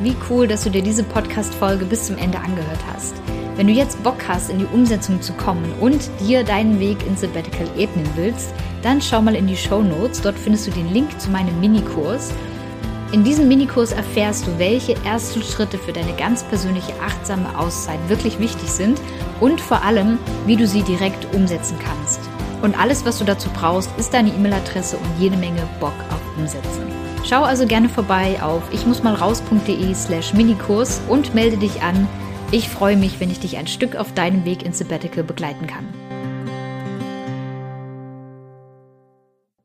Wie 0.00 0.14
cool, 0.28 0.46
dass 0.46 0.64
du 0.64 0.70
dir 0.70 0.82
diese 0.82 1.02
Podcast-Folge 1.02 1.86
bis 1.86 2.06
zum 2.06 2.18
Ende 2.18 2.38
angehört 2.38 2.80
hast. 2.92 3.14
Wenn 3.56 3.68
du 3.68 3.72
jetzt 3.72 4.02
Bock 4.02 4.18
hast, 4.28 4.50
in 4.50 4.58
die 4.58 4.66
Umsetzung 4.66 5.22
zu 5.22 5.32
kommen 5.32 5.64
und 5.80 6.10
dir 6.20 6.44
deinen 6.44 6.80
Weg 6.80 6.98
ins 7.06 7.20
Sabbatical 7.20 7.68
ebnen 7.78 8.08
willst, 8.16 8.52
dann 8.82 9.00
schau 9.00 9.22
mal 9.22 9.36
in 9.36 9.46
die 9.46 9.56
Show 9.56 9.80
Notes. 9.80 10.20
Dort 10.20 10.38
findest 10.38 10.66
du 10.66 10.72
den 10.72 10.92
Link 10.92 11.20
zu 11.20 11.30
meinem 11.30 11.58
Minikurs. 11.60 12.32
In 13.12 13.22
diesem 13.22 13.46
Minikurs 13.46 13.92
erfährst 13.92 14.46
du, 14.46 14.58
welche 14.58 14.96
ersten 15.04 15.40
Schritte 15.40 15.78
für 15.78 15.92
deine 15.92 16.12
ganz 16.14 16.42
persönliche 16.42 16.92
achtsame 17.00 17.56
Auszeit 17.56 18.00
wirklich 18.08 18.40
wichtig 18.40 18.68
sind 18.68 19.00
und 19.40 19.60
vor 19.60 19.82
allem, 19.82 20.18
wie 20.46 20.56
du 20.56 20.66
sie 20.66 20.82
direkt 20.82 21.32
umsetzen 21.34 21.76
kannst. 21.78 22.20
Und 22.62 22.78
alles, 22.78 23.04
was 23.04 23.18
du 23.18 23.24
dazu 23.24 23.48
brauchst, 23.50 23.90
ist 23.98 24.14
deine 24.14 24.30
E-Mail-Adresse 24.30 24.96
und 24.96 25.20
jede 25.20 25.36
Menge 25.36 25.62
Bock 25.80 25.92
auf 26.10 26.38
Umsetzen. 26.38 26.82
Schau 27.24 27.42
also 27.42 27.66
gerne 27.66 27.88
vorbei 27.88 28.42
auf 28.42 28.62
ichmussmalraus.de 28.72 29.94
slash 29.94 30.34
Minikurs 30.34 31.00
und 31.08 31.34
melde 31.34 31.56
dich 31.56 31.82
an. 31.82 32.06
Ich 32.50 32.68
freue 32.68 32.96
mich, 32.96 33.18
wenn 33.20 33.30
ich 33.30 33.40
dich 33.40 33.56
ein 33.56 33.66
Stück 33.66 33.96
auf 33.96 34.12
deinem 34.14 34.44
Weg 34.44 34.64
ins 34.64 34.78
Sabbatical 34.78 35.24
begleiten 35.24 35.66
kann. 35.66 35.88